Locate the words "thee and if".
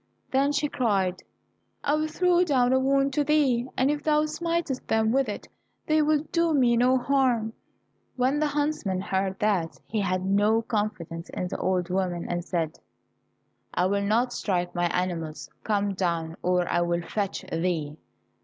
3.23-4.01